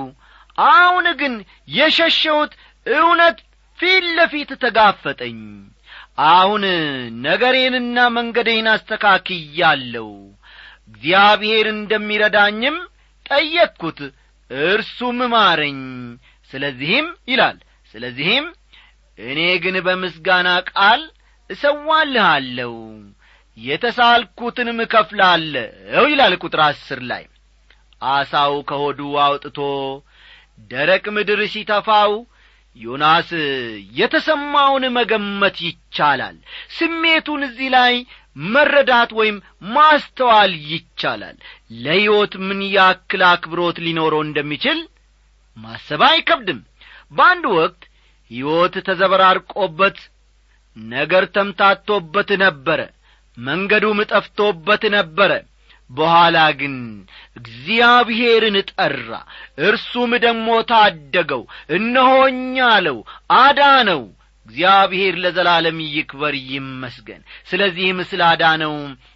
አሁን 0.67 1.06
ግን 1.19 1.34
የሸሸሁት 1.69 2.51
እውነት 2.86 3.38
ፊት 3.80 4.04
ለፊት 4.17 4.52
ተጋፈጠኝ። 4.63 5.39
አሁን 6.30 6.63
ነገሬንና 7.26 7.98
መንገዴን 8.17 8.67
አስተካክያለሁ። 8.74 10.10
እግዚአብሔር 10.89 11.67
እንደሚረዳኝም 11.71 12.78
ጠየቅኩት 13.26 14.00
እርሱም 14.69 15.19
ማረኝ። 15.34 15.80
ስለዚህም 16.54 17.08
ይላል 17.30 17.58
ስለዚህም 17.93 18.45
እኔ 19.19 19.39
ግን 19.63 19.76
በምስጋና 19.86 20.48
ቃል 20.71 21.02
እሰዋልሃለሁ 21.50 22.74
የተሳልኩትንም 23.58 24.80
እከፍላለሁ 24.86 26.04
ይላል 26.12 26.34
ቁጥር 26.41 26.62
አስር 26.65 27.00
ላይ። 27.12 27.24
አሳው 28.12 28.56
ከሆዱ 28.69 29.00
አውጥቶ 29.26 29.60
ደረቅ 30.71 31.06
ምድር 31.15 31.39
ሲተፋው 31.54 32.13
ዮናስ 32.76 33.30
የተሰማውን 34.00 34.86
መገመት 34.96 35.58
ይቻላል። 35.66 36.38
ስሜቱን 36.78 37.42
እዚህ 37.48 37.70
ላይ 37.76 37.94
መረዳት 38.48 39.12
ወይም 39.20 39.38
ማስተዋል 39.76 40.54
ይቻላል። 40.72 41.38
ለሕይወት 41.84 42.34
ምን 42.48 42.60
ያክል 42.74 43.22
አክብሮት 43.30 43.78
ሊኖረው 43.86 44.22
እንደሚችል 44.26 44.80
ማሰብ 45.58 46.02
አይከብድም። 46.10 46.60
በአንድ 47.12 47.46
ወቅት 47.56 47.82
ሕይወት 48.32 48.76
ተዘበራርቆበት 48.88 49.98
ነገር 50.78 51.24
ተምታቶበት 51.36 52.30
ነበረ። 52.42 52.80
መንገዱም 53.38 54.00
ጠፍቶበት 54.12 54.84
ነበረ 54.94 55.32
በኋላ 55.89 56.38
ግን 56.60 56.76
እግዚአብሔርን 57.39 58.58
ጠራ። 58.71 59.10
እርሱም 59.65 60.12
ደግሞ 60.24 60.48
ታደገው። 60.71 61.43
እነሆኝ 61.78 62.39
አለው 62.69 62.98
አዳነው። 63.39 64.04
እግዚአብሔር 64.48 65.13
ለዘላለም 65.24 65.78
ይክበር 65.89 66.34
ይመስገን። 66.50 67.21
ስለዚህም 67.50 68.00
ስላዳነው 68.10 68.74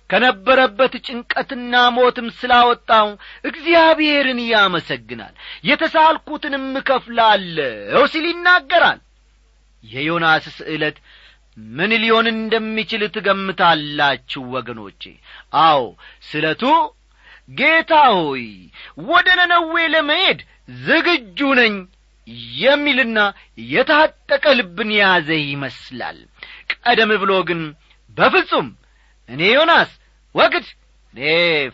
ከነበረበት 0.10 0.94
ጭንቀትና 1.06 1.74
ሞትም 1.96 2.28
ስላወጣው 2.38 3.10
እግዚአብሔርን 3.44 4.40
ያመሰግናል። 4.48 5.34
የተሳልኩትንም 5.70 6.66
እከፍላለሁ 6.80 8.02
ሲል 8.14 8.26
ይናገራል። 8.30 9.00
የዮናስ 9.84 10.46
ስዕለት 10.56 10.98
ምን 11.72 11.92
ሊሆን 12.02 12.28
እንደሚችል 12.34 13.02
ትገምታላችሁ 13.16 14.42
ወገኖቼ? 14.56 15.02
አዎ 15.64 15.82
ስለቱ 16.30 16.64
ጌታ 17.52 17.92
ሆይ 18.16 18.46
ወደ 19.10 19.28
ነነዌ 19.40 19.76
ለመሄድ 19.94 20.40
ዝግጁ 20.82 21.40
ነኝ 21.60 21.76
የሚልና 22.58 23.20
የታጠቀ 23.72 24.46
ልብን 24.60 24.90
የያዘ 24.96 25.30
ይመስላል። 25.46 26.18
ቀደም 26.74 27.12
ብሎ 27.22 27.32
ግን 27.50 27.62
በፍጹም 28.18 28.68
እኔ 29.30 29.42
ዮናስ 29.56 29.92
ወግድ 30.36 30.68
እኔ 31.14 31.22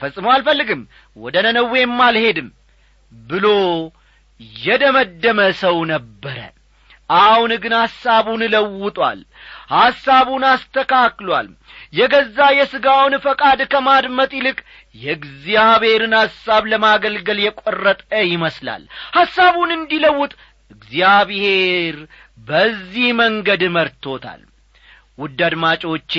ፈጽሞ 0.02 0.28
አልፈልግም 0.34 0.82
ወደ 1.17 1.36
ነነዌም 1.45 1.98
አልሄድም 2.06 2.48
ብሎ 3.12 3.48
የደመደመ 4.60 5.39
ሰው 5.62 5.78
ነበረ 5.91 6.38
አሁን 7.10 7.52
ግን 7.63 7.74
ሐሳቡን 7.78 8.41
ለውጧል 8.54 9.20
ሐሳቡን 9.74 10.44
አስተካክሏል። 10.50 11.48
የገዛ 11.94 12.38
የሥጋውን 12.56 13.15
ፈቃድ 13.26 13.60
ከማድመጥ 13.72 14.32
ይልቅ 14.38 14.58
የእግዚአብሔርን 14.96 16.15
ሐሳብ 16.20 16.63
ለማገልገል 16.72 17.39
የቈረጠ 17.44 18.02
ይመስላል። 18.32 18.84
ሐሳቡን 19.18 19.72
እንዲለውጥ 19.78 20.34
እግዚአብሔር 20.72 21.98
በዚህ 22.48 23.08
መንገድ 23.20 23.63
መርቶታል። 23.76 24.41
ውድ 25.18 25.39
አድማጮቼ 25.46 26.13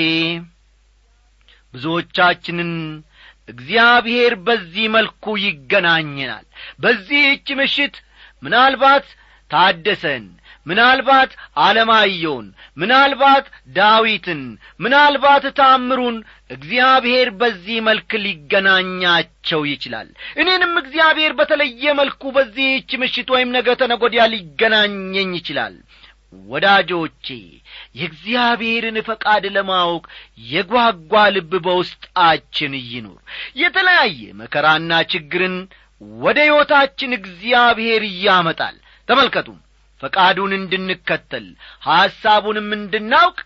ብዙዎቻችንን 1.75 2.73
እግዚአብሔር 3.49 4.33
በዚህ 4.47 4.87
መልኩ 4.95 5.35
ይገናኘናል። 5.43 6.47
በዚህች 6.81 7.49
ምሽት 7.59 7.97
ምናልባት 8.43 9.07
ታደሰን 9.51 10.25
ምናልባት 10.67 11.33
አለማየውን 11.65 12.47
ምናልባት 12.77 13.47
ዳዊትን 13.77 14.41
ምናልባት 14.81 15.45
ታምሩን 15.59 16.17
እግዚአብሔር 16.51 17.29
በዚህ 17.41 17.79
መልክ 17.87 18.11
ሊገናኛቸው 18.25 19.63
ይችላል። 19.71 20.09
እኔንም 20.39 20.75
እግዚአብሔር 20.83 21.35
በተለየ 21.39 21.95
መልኩ 22.01 22.23
በዚህች 22.37 22.91
ምሽት 23.03 23.31
ወይም 23.35 23.53
ነገ 23.57 23.69
ተነጐዲያ 23.81 24.25
ሊገናኘኝ 24.35 25.31
ይችላል። 25.39 25.77
ወዳጆቼ 26.49 27.27
የእግዚአብሔርን 28.01 28.97
ፈቃድ 29.07 29.45
ለማወቅ 29.55 30.05
የጓጓ 30.49 31.13
ልብ 31.35 31.53
በውስጣችን 31.67 32.73
ይኑር። 32.89 33.21
የተለያየ 33.61 34.21
መከራና 34.41 34.91
ችግርን 35.13 35.57
ወደ 36.21 36.39
ሕይወታችን 36.45 37.17
እግዚአብሔር 37.19 38.03
ያመጣል። 38.25 38.77
ተመልከቱ 39.09 39.49
ፈቃዱን 40.01 40.53
እንድንከተል 40.57 41.47
ሐሳቡንም 41.87 42.69
እንድናውቅ 42.77 43.39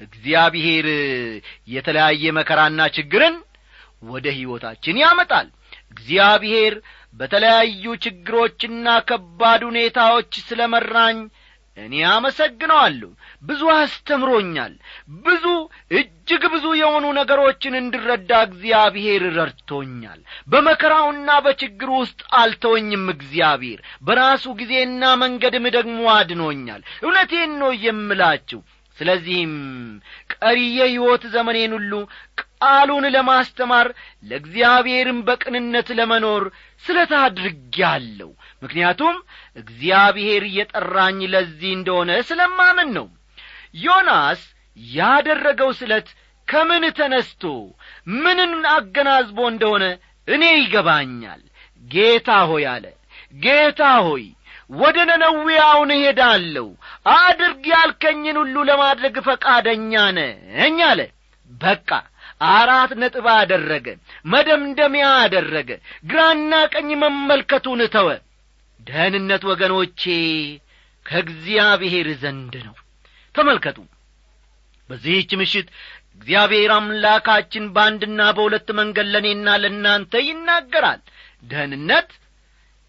እግዚአብሔር 0.00 0.86
የተለያየ 1.72 2.32
መከራና 2.36 2.80
ችግርን 2.96 3.36
ወደ 4.08 4.26
ሕይወታችን 4.36 5.00
ያመጣል። 5.02 5.48
እግዚአብሔር 5.92 6.74
በተለያዩ 7.14 7.84
ችግሮችና 8.04 8.88
ከባድ 9.08 9.62
ሁኔታዎች 9.68 10.32
ስለ 10.48 10.60
መራኝ 10.74 11.18
እኔ 11.76 11.94
አመሰግነዋለሁ። 12.10 13.10
ብዙ 13.42 13.62
አስተምሮኛል። 13.76 14.72
ብዙ 15.24 15.44
እጅግ 15.90 16.42
ብዙ 16.52 16.64
የሆኑ 16.78 17.04
ነገሮችን 17.18 17.74
እንድረዳ 17.78 18.30
እግዚአብሔር 18.46 19.22
ረድቶኛል። 19.36 20.18
በመከራውና 20.48 21.28
በችግሩ 21.44 21.90
ውስጥ 22.00 22.20
አልተወኝም 22.40 23.06
እግዚአብሔር። 23.14 23.78
በራሱ 24.06 24.44
ጊዜና 24.58 25.12
መንገድም 25.22 25.66
ደግሞ 25.76 26.00
አድኖኛል። 26.14 26.82
እውነቴን 27.02 27.54
ነው 27.62 27.72
የምላችሁ። 27.84 28.60
ስለዚህም 28.98 29.54
ቀሪ 30.34 30.58
የሕይወት 30.76 31.24
ዘመኔን 31.34 31.72
ሁሉ 31.76 31.92
ቃሉን 32.40 33.04
ለማስተማር 33.14 33.88
ለእግዚአብሔርም 34.24 35.18
በቅንነት 35.28 35.88
ለመኖር 35.98 36.44
ስለት 36.84 37.12
አድርጌአለሁ 37.20 38.30
ምክንያቱም 38.62 39.16
እግዚአብሔር 39.56 40.44
እየጠራኝ 40.48 41.20
ለዚህ 41.34 41.70
እንደሆነ 41.76 42.10
ስለማምን 42.30 42.90
ነው። 42.98 43.06
ዮናስ 43.84 44.42
ያደረገው 44.94 45.70
ስለት 45.78 46.08
ከምን 46.48 46.84
ተነስቶ 46.98 47.42
ምንን 48.18 48.52
አገናዝቦ 48.74 49.38
እንደሆነ 49.50 49.84
እኔ 50.28 50.44
ይገባኛል። 50.56 51.42
ጌታ 51.84 52.30
ሆይ 52.50 52.64
አለ 52.72 52.84
ጌታ 53.36 53.82
ሆይ 54.06 54.24
ወደ 54.70 54.96
ነነዌ 55.10 55.48
እሄዳለሁ። 55.92 56.66
አድርግ 57.16 57.64
ያልከኝን 57.72 58.36
ሁሉ 58.42 58.56
ለማድረግ 58.70 59.14
ፈቃደኛ 59.28 59.92
ነኝ 60.18 60.78
አለ። 60.88 61.00
በቃ 61.50 61.90
አራት 62.52 62.90
ነጥብ 63.00 63.26
አደረገ 63.34 63.86
መደምደሚያ 64.24 65.06
አደረገ 65.22 65.70
ግራና 66.10 66.52
ቀኝ 66.74 66.90
መመልከቱን 67.02 67.80
ተወ። 67.94 68.08
ደህንነት 68.80 69.42
ወገኖቼ 69.50 70.02
ከእግዚአብሔር 71.06 72.08
ዘንድ 72.22 72.54
ነው። 72.66 72.74
ተመልከቱ 73.34 73.78
በዚህች 74.90 75.30
ምሽት 75.40 75.68
እግዚአብሔር 76.14 76.70
አምላካችን 76.76 77.64
በአንድና 77.74 78.20
በሁለት 78.36 78.68
መንገድ 78.78 79.08
ለእኔና 79.12 79.48
ለእናንተ 79.62 80.22
ይናገራል። 80.28 81.00
ደህንነት 81.44 82.08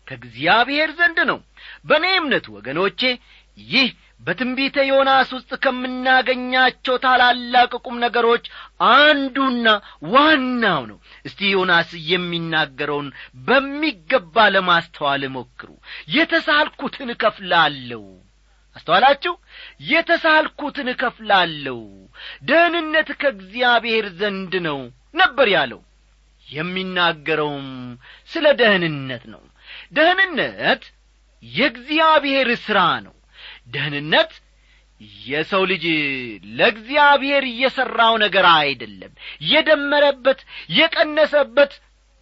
ከእግዚአብሔር 0.08 0.92
ዘንድ 1.00 1.20
ነው። 1.30 1.40
በእኔ 1.86 2.06
እምነት 2.20 2.46
ወገኖቼ 2.54 3.02
ይህ 3.68 3.90
በትንቢተ 4.24 4.78
ዮናስ 4.88 5.30
ውስጥ 5.36 5.52
ከምናገኛቸው 5.64 6.96
ታላላቅ 7.04 7.72
ቁም 7.80 7.96
ነገሮች 8.04 8.46
አንዱና 8.94 9.68
ዋናው 10.14 10.82
ነው። 10.90 10.98
እስቲ 11.26 11.52
ዮናስ 11.54 11.92
የሚናገረውን 12.10 13.08
በሚገባ 13.48 14.48
ለማስተዋል 14.56 15.24
ሞክሩ። 15.36 15.70
የተሳልኩትን 16.16 17.12
እከፍላለሁ 17.16 18.04
አስተዋላችሁ? 18.76 19.34
የተሳልኩትን 19.90 20.88
እከፍላለሁ። 20.94 21.80
ደህንነት 22.50 23.10
ከእግዚአብሔር 23.22 24.06
ዘንድ 24.20 24.54
ነው 24.68 24.80
ነበር 25.16 25.48
ያለው። 25.56 25.82
የሚናገረውም 26.48 27.68
ስለ 28.32 28.46
ደህንነት 28.60 29.24
ነው። 29.34 29.42
ደህንነት 29.98 30.84
የእግዚአብሔር 31.44 32.50
ሥራ 32.66 32.80
ነው። 33.06 33.16
ደህንነት 33.68 34.32
የሰው 35.26 35.64
ልጅ 35.72 35.84
ለእግዚአብሔር 36.58 37.44
እየሠራው 37.52 38.14
ነገር 38.24 38.46
አይደለም። 38.56 39.12
የደመረበት 39.52 40.40
የቀነሰበት 40.78 41.74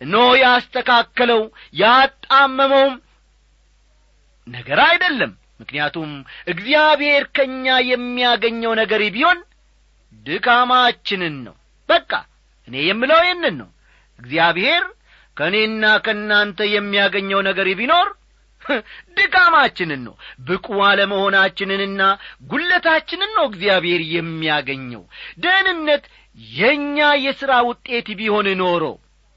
ኖ 0.01 0.15
ያስተካከለው 0.41 1.41
ያጣመመውም 1.81 2.95
ነገር 4.47 4.79
አይደለም 4.85 5.31
ምክንያቱም 5.59 6.11
እግዚአብሔር 6.51 7.23
ከእኛ 7.35 7.77
የሚያገኘው 7.89 8.73
ነገር 8.81 9.01
ቢሆን 9.15 9.39
ድካማችንን 10.25 11.35
ነው። 11.47 11.55
በቃ 11.89 12.11
እኔ 12.67 12.75
የምለው 12.87 13.19
ይህንን 13.25 13.55
ነው። 13.61 13.69
እግዚአብሔር 14.19 14.83
ከእኔና 15.37 15.85
ከእናንተ 16.05 16.59
የሚያገኘው 16.73 17.41
ነገር 17.47 17.67
ቢኖር 17.79 18.07
ድካማችንን 19.17 20.01
ነው። 20.07 20.15
ብቁ 20.47 20.67
አለመሆናችንንና 20.87 22.01
ጉለታችንን 22.49 23.31
ነው 23.37 23.45
እግዚአብሔር 23.51 24.01
የሚያገኘው። 24.15 25.03
ደህንነት 25.39 26.05
የእኛ 26.55 26.97
የሥራ 27.25 27.51
ውጤት 27.69 28.07
ቢሆን 28.19 28.47
ኖሮ 28.61 28.83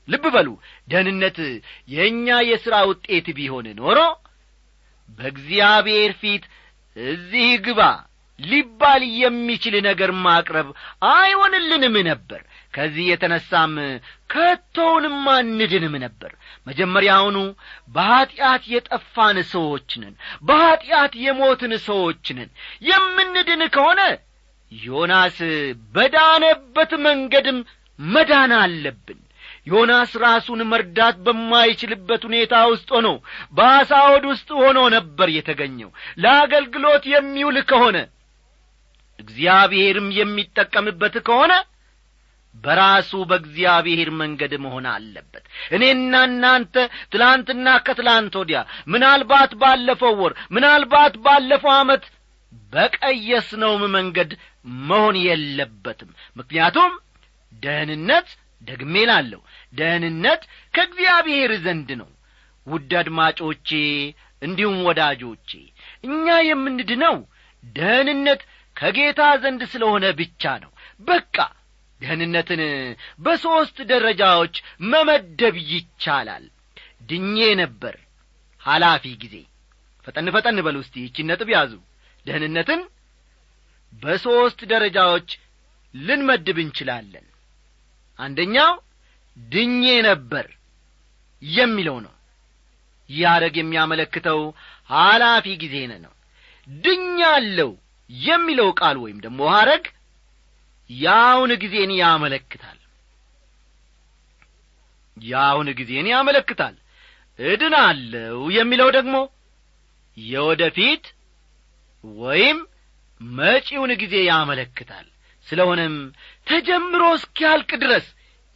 ልብ 0.09 0.25
በሉ 0.35 0.49
ደህንነት 0.89 1.39
የእኛ 1.95 2.39
የሥራ 2.49 2.77
ውጤት 2.91 3.27
ቢሆን 3.39 3.67
ኖሮ 3.81 3.99
በእግዚአብሔር 5.19 6.13
ፊት 6.21 6.45
እዚህ 6.97 7.51
ግባ 7.67 7.81
ሊባል 8.39 9.03
የሚችል 9.17 9.75
ነገር 9.87 10.11
ማቅረብ 10.23 10.69
አይሆንልንም 11.11 11.97
ነበር። 12.07 12.41
ከዚህ 12.75 13.05
የተነሳም 13.09 13.73
ከቶውንም 14.31 15.17
አንድንም 15.33 15.95
ነበር። 16.05 16.33
መጀመሪያውኑ 16.67 17.39
በኀጢአት 17.95 18.63
የጠፋን 18.73 19.39
ሰዎች 19.53 19.91
በኀጢአት 20.43 21.15
የሞትን 21.25 21.75
ሰዎች 21.87 22.25
የምንድን 22.89 23.63
ከሆነ 23.75 24.01
ዮናስ 24.73 25.39
በዳነበት 25.95 26.93
መንገድም 27.07 27.59
መዳን 27.99 28.53
አለብን 28.61 29.21
ዮናስ 29.67 30.13
ራሱን 30.23 30.61
መርዳት 30.71 31.17
በማይችልበት 31.25 32.23
ሁኔታ 32.29 32.55
ውስጥ 32.71 32.89
ሆኖ 32.97 33.09
በአሳ 33.57 33.93
ውስጥ 34.27 34.49
ሆኖ 34.61 34.79
ነበር 34.97 35.29
የተገኘው። 35.35 35.91
ለአገልግሎት 36.23 37.05
የሚውል 37.13 37.59
ከሆነ 37.71 37.97
እግዚአብሔርም 39.19 40.09
የሚጠቀምበት 40.19 41.17
ከሆነ 41.27 41.53
በራሱ 42.55 43.11
በእግዚአብሔር 43.29 44.09
መንገድ 44.21 44.53
መሆን 44.65 44.87
አለበት። 44.93 45.45
እኔና 45.73 46.15
እናንተ 46.29 46.75
ትላንትና 47.13 47.67
ከትላንት 47.87 48.35
ወዲያ 48.41 48.61
ምናልባት 48.93 49.53
ባለፈው 49.61 50.15
ወር 50.23 50.33
ምናልባት 50.57 51.15
ባለፈው 51.27 51.73
ዓመት 51.77 52.05
በቀየስነውም 52.73 53.85
መንገድ 53.95 54.31
መሆን 54.85 55.17
የለበትም። 55.27 56.11
ምክንያቱም 56.37 56.93
ደህንነት 57.63 58.29
ደግሜ 58.63 58.95
ላለሁ 59.09 59.41
ደህንነት 59.75 60.43
ከእግዚአብሔር 60.75 61.53
ዘንድ 61.65 61.91
ነው። 62.01 62.11
ውድ 62.67 62.91
አድማጮቼ 63.01 63.69
እንዲሁም 64.43 64.77
ወዳጆቼ 64.87 65.51
እኛ 66.05 66.27
የምንድነው? 66.49 67.17
ደህንነት 67.75 68.41
ከጌታ 68.77 69.23
ዘንድ 69.43 69.63
ስለሆነ 69.73 70.05
ብቻ 70.21 70.43
ነው። 70.63 70.71
በቃ 71.01 71.37
ደህንነትን 72.01 72.61
በሦስት 73.21 73.79
ደረጃዎች 73.91 74.55
መመደብ 74.91 75.57
ይቻላል። 75.73 76.45
ድኜ 77.03 77.37
ነበር 77.61 77.97
ኃላፊ 78.63 79.05
ጊዜ። 79.23 79.35
ፈጠን 80.07 80.29
ፈጠን 80.35 80.59
በሉ 80.67 80.77
እስቲ 80.85 80.95
ይቺን 81.05 81.29
ነጥብ 81.31 81.49
ያዙ። 81.55 81.73
ደህንነትን 82.27 82.81
በሦስት 83.93 84.61
ደረጃዎች 84.73 85.29
ልንመድብ 85.95 86.59
እንችላለን 86.65 87.27
አንደኛው 88.21 88.73
ድኜ 89.37 89.83
ነበር 90.07 90.47
የሚለው 91.43 91.97
ነው። 92.07 92.15
ያረግ 93.11 93.55
የሚያመለክተው 93.59 94.41
ኃላፊ 94.91 95.47
ጊዜን 95.63 95.93
ነው። 96.05 96.13
ድኛለው 96.69 97.71
የሚለው 98.11 98.69
ቃል 98.81 98.97
ወይም 99.03 99.19
ደግሞ 99.25 99.41
ሐረግ 99.55 99.85
ያውን 100.91 101.53
ጊዜን 101.63 101.91
ያመለክታል። 102.01 102.79
ያውን 105.17 105.69
ጊዜን 105.79 106.07
ያመለክታል። 106.13 106.75
እድናለው 107.39 108.39
የሚለው 108.57 108.89
ደግሞ 108.97 109.17
የወደፊት 110.17 111.05
ወይም 112.05 112.59
መጪውን 113.21 113.91
ጊዜ 114.03 114.15
ያመለክታል። 114.29 115.07
ስለሆነም 115.47 115.95
ተጀምሮ 116.51 117.03
እስኪያልቅ 117.17 117.71
ድረስ 117.83 118.07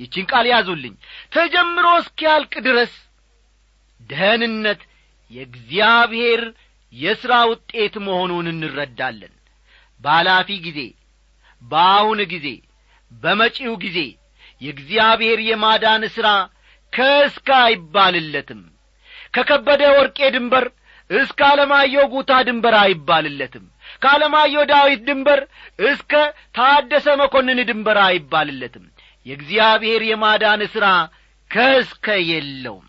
ይችን 0.00 0.24
ቃል 0.30 0.46
ያዙልኝ 0.52 0.94
ተጀምሮ 1.34 1.86
እስኪያልቅ 2.00 2.54
ድረስ 2.66 2.92
ደህንነት 4.10 4.80
የእግዚአብሔር 5.30 6.42
የሥራ 6.92 7.32
ውጤት 7.50 7.94
መሆኑን 8.06 8.46
እንረዳለን። 8.52 9.32
በኃላፊ 10.02 10.48
ጊዜ 10.66 10.80
በአሁን 11.62 12.20
ጊዜ 12.32 12.48
በመጪው 13.12 13.74
ጊዜ 13.84 13.98
የእግዚአብሔር 14.60 15.38
የማዳን 15.46 16.02
ሥራ 16.16 16.28
ከእስከ 16.92 17.48
አይባልለትም 17.62 18.60
ከከበደ 19.34 19.82
ወርቄ 19.96 20.18
ድንበር 20.34 20.66
እስከ 21.10 21.40
አለማየሁ 21.48 22.04
ጉታ 22.12 22.32
ድንበር 22.48 22.74
አይባልለትም 22.82 23.64
ከአለማየሁ 24.04 24.62
ዳዊት 24.70 25.00
ድንበር 25.08 25.40
እስከ 25.88 26.12
ታደሰ 26.56 27.06
መኰንን 27.20 27.60
ድንበር 27.70 27.98
አይባልለትም። 28.04 28.86
የእግዚአብሔር 29.26 30.02
የማዳን 30.08 30.62
ሥራ 30.74 30.86
ከእስከ 31.50 32.06
የለውም። 32.30 32.88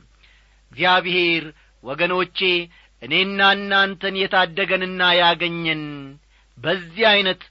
እግዚአብሔር 0.71 1.43
ወገኖቼ 1.83 2.39
እኔና 3.01 3.39
እናንተን 3.57 4.15
የታደገንና 4.19 5.01
ያገኘን 5.19 5.83
በዚህ 6.57 7.05
ዐይነት 7.09 7.41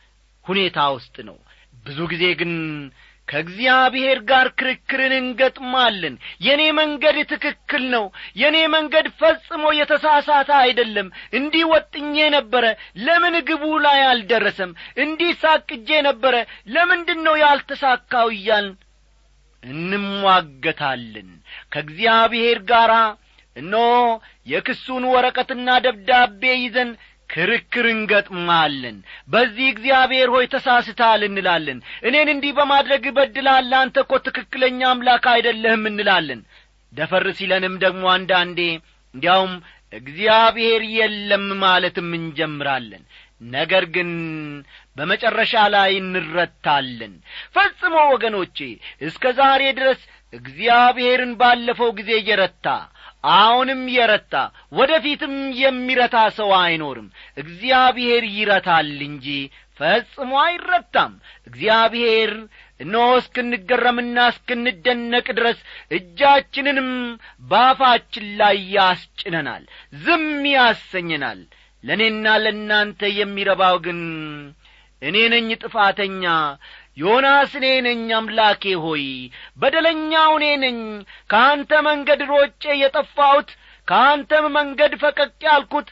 ሁኔታ 0.44 0.78
ውስጥ 0.94 1.16
ነው። 1.28 1.36
ብዙ 1.84 1.98
ጊዜ 2.12 2.24
ግን 2.40 2.52
ከእግዚአብሔር 3.28 4.18
ጋር 4.28 4.46
ክርክርን 4.58 5.12
እንገጥማለን። 5.18 6.14
የእኔ 6.44 6.62
መንገድ 6.78 7.16
ትክክል 7.30 7.84
ነው። 7.94 8.04
የእኔ 8.40 8.58
መንገድ 8.74 9.06
ፈጽሞ 9.20 9.64
የተሳሳተ 9.78 10.50
አይደለም። 10.60 11.08
እንዲህ 11.38 11.64
ወጥኜ 11.72 12.16
ነበረ 12.36 12.64
ለምን 13.04 13.36
ግቡ 13.48 13.64
ላይ 13.86 14.00
አልደረሰም? 14.10 14.72
እንዲህ 14.98 15.32
ሳቅጄ 15.42 15.88
ነበረ 16.08 16.34
ለምንድን 16.74 17.20
ነው 17.26 17.36
ያልተሳካው 17.44 18.28
እያልን 18.36 18.76
እንሟገታለን። 19.62 21.28
ከእግዚአብሔር 21.72 22.58
ጋር 22.70 22.92
እነሆ 23.56 23.90
የክሱን 24.46 25.04
ወረቀትና 25.10 25.68
ደብዳቤ 25.84 26.42
ይዘን 26.58 26.90
ክርክር 27.30 27.86
እንገጥማለን 27.90 28.96
በዚህ 29.28 29.66
እግዚአብሔር 29.70 30.28
ሆይ 30.34 30.46
ተሳስታል 30.52 31.22
እንላለን። 31.28 31.78
እኔን 32.02 32.28
እንዲህ 32.34 32.52
በማድረግ 32.58 33.04
በድላል 33.16 33.70
አንተ 33.80 33.96
እኮ 34.04 34.14
ትክክለኛ 34.26 34.80
አምላክ 34.90 35.26
አይደለህም 35.32 35.84
እንላለን። 35.90 36.40
ደፈር 36.92 37.26
ሲለንም 37.38 37.74
ደግሞ 37.84 38.04
አንዳንዴ 38.14 38.60
እንዲያውም 39.14 39.54
እግዚአብሔር 39.92 40.82
የለም 40.94 41.46
ማለትም 41.62 42.08
እንጀምራለን። 42.18 43.02
ነገር 43.50 43.84
ግን 43.94 44.10
በመጨረሻ 44.96 45.54
ላይ 45.74 45.92
እንረታለን። 46.00 47.14
ፈጽሞ 47.56 47.94
ወገኖቼ 48.12 48.58
እስከ 49.06 49.32
ዛሬ 49.38 49.62
ድረስ 49.78 50.00
እግዚአብሔርን 50.32 51.32
ባለፈው 51.40 51.90
ጊዜ 51.98 52.10
እየረታ 52.20 52.66
አሁንም 53.34 53.82
የረታ 53.92 54.34
ወደፊትም 54.72 55.34
የሚረታ 55.60 56.16
ሰው 56.38 56.50
አይኖርም። 56.58 57.08
እግዚአብሔር 57.42 58.24
ይረታል 58.34 58.90
እንጂ 59.08 59.26
ፈጽሞ 59.80 60.32
አይረታም። 60.42 61.12
እግዚአብሔር 61.48 62.32
እነሆ 62.80 63.06
እስክንገረምና 63.20 64.18
እስክንደነቅ 64.32 65.26
ድረስ 65.38 65.58
እጃችንንም 65.98 66.90
ባፋችን 67.50 68.26
ላይ 68.40 68.58
ያስጭነናል 68.76 69.64
ዝም 70.02 70.26
ያሰኘናል። 70.54 71.40
ለእኔና 71.84 72.26
ለእናንተ 72.44 73.10
የሚረባው 73.18 73.78
ግን 73.86 74.00
እኔ 75.02 75.16
ነኝ 75.32 75.48
ጥፋተኛ 75.62 76.24
ዮናስ 76.96 77.52
እኔ 77.58 77.66
ነኝ 77.86 78.02
አምላኬ 78.18 78.72
ሆይ 78.82 79.04
በደለኛው 79.60 80.32
እኔ 80.38 80.46
ነኝ። 80.64 80.78
ከአንተ 81.30 81.80
መንገድ 81.88 82.20
ሮጬ 82.30 82.64
የጠፋሁት 82.80 83.48
ከአንተም 83.88 84.46
መንገድ 84.56 84.92
ፈቀቅ 85.02 85.32
ያልኩት 85.48 85.88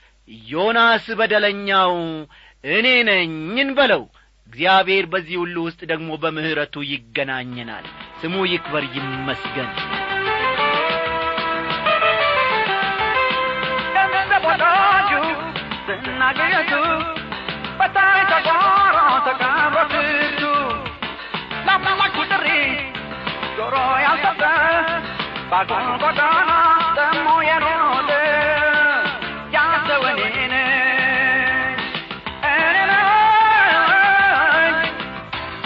ዮናስ 0.48 1.06
በደለኛው 1.20 1.94
እኔ 2.74 2.88
ነኝ። 3.08 3.32
እንበለው 3.64 4.04
እግዚአብሔር 4.48 5.04
በዚህ 5.12 5.36
ሁሉ 5.42 5.56
ውስጥ 5.66 5.80
ደግሞ 5.90 6.10
በምሕረቱ 6.22 6.84
ይገናኘናል። 6.90 7.86
ስሙ 8.20 8.44
ይክበር 8.50 8.86
ይመስገን። 8.96 9.70
ወዳጁ 14.46 15.10
ስናገኘቱ 15.86 16.72
በታይ 17.78 18.20
ተጓሮ 18.30 18.96
ተቀበትቱ 19.26 20.01
ባጉን 25.52 25.88
ጎዳና 26.02 26.50
ደሞ 26.96 27.26
የሮጠ 27.46 28.10
እኔ 30.12 30.20
ነኝ 30.52 31.76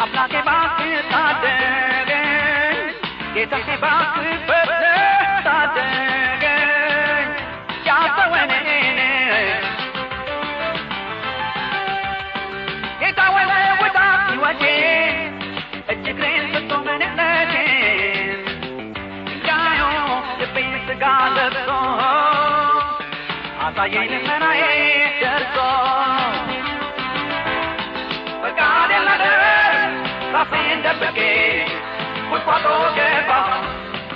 አምላኬ 0.03 0.35
እባክህ 0.41 0.97
ታደገኝ 1.13 2.91
ጌታዬ 3.37 3.69
በትህ 3.83 4.86
ሥጋ 20.99 21.07
ለብሶ 21.37 21.71
አሳየኝ 23.65 24.07
ልመናዬ 24.13 24.61
ደርሶ 25.21 25.57
ፈቃዴን 28.43 29.03
ላደርግ 29.09 29.43
ራሴን 30.35 30.79
ደብቄ 30.87 31.19
ቁጥቋጦ 32.31 32.67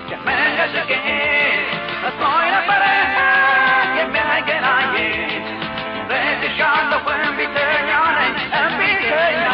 ከመንገድ 0.08 0.72
ርቄ 0.78 0.92
መስሎኝ 2.02 2.48
ነበረ 2.56 2.82
ረድሻለሁ 6.12 7.06
እምቢተኛ 7.18 7.90
ነኝ 8.18 8.34
እምቢተኛ 8.60 9.44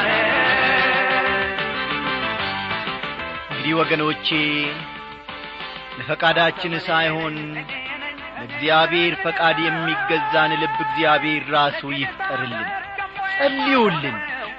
እንግዲህ 3.51 3.75
ወገኖቼ 3.81 4.29
ለፈቃዳችን 6.09 6.75
ሳይሆን 6.85 7.37
ለእግዚአብሔር 8.37 9.15
ፈቃድ 9.23 9.57
የሚገዛን 9.63 10.53
ልብ 10.61 10.77
እግዚአብሔር 10.85 11.45
ራሱ 11.55 11.81
ይፍጠርልን 11.97 12.69
ጸልዩልን። 13.33 14.17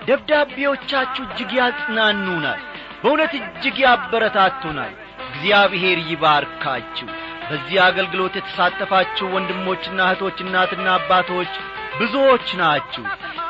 ደብዳቤዎቻችሁ 0.07 1.23
እጅግ 1.27 1.51
ያጽናኑናል 1.59 2.59
በእውነት 3.01 3.33
እጅግ 3.39 3.77
ያበረታቱናል። 3.85 4.93
እግዚአብሔር 5.27 6.01
ይባርካችሁ። 6.09 7.07
በዚህ 7.49 7.77
አገልግሎት 7.85 8.35
የተሳተፋችሁ 8.37 9.27
ወንድሞችና 9.35 9.99
እህቶች 10.07 10.37
እናትና 10.45 10.87
አባቶች 10.97 11.53
ብዙዎች 11.99 12.47
ናችሁ። 12.61 13.05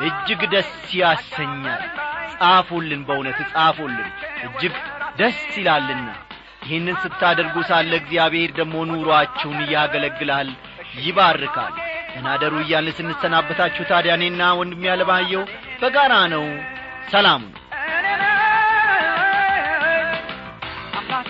እጅግ 0.08 0.42
ደስ 0.54 0.72
ያሰኛል። 1.00 1.84
ጻፉልን 2.34 3.02
በእውነት 3.08 3.40
ጻፉልን። 3.52 4.08
እጅግ 4.44 4.74
ደስ 5.18 5.40
ይላልና 5.58 6.08
ይህንን 6.68 6.96
ስታደርጉ 7.02 7.56
ሳለ 7.68 7.92
እግዚአብሔር 7.98 8.50
ደግሞ 8.56 8.74
ኑሮአችሁን 8.88 9.60
ያገለግላል 9.74 10.48
ይባርካል። 11.02 11.74
እናደሩ 12.16 12.54
እያልን 12.62 12.96
ስንሰናበታችሁ 12.98 13.84
ታዲያ 13.90 14.14
እኔና 14.18 14.50
ወንድም 14.58 14.84
ያለባየው 14.88 15.44
በጋራ 15.80 16.14
ነው። 16.34 16.44
ሰላሙ 17.12 17.40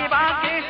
እባክህ 0.00 0.68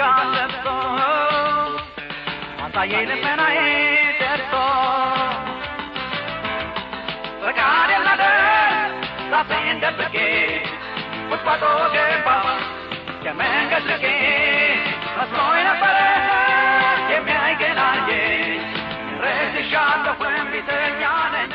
ሥጋ 0.00 0.06
ለብሶ 0.34 0.66
አሳየኝ 2.64 3.02
ልመናዬ 3.10 3.58
ደርሶ 4.20 4.52
ፈቃዴን 7.42 8.02
ላደርግ 8.06 8.94
ራሴን 9.32 9.76
ደብቄ 9.82 10.14
ቁጥቋጦ 11.30 11.64
ገባሁ 11.94 12.46
ከመንገድ 13.24 13.88
ርቄ 13.92 14.06
መስሎኝ 15.18 15.60
ነበረ 15.68 15.98
የሚያገናኘኝ 17.12 18.62
ረድሻለሁ 19.24 20.20
እምቢተኛ 20.34 21.02
ነኝ 21.34 21.52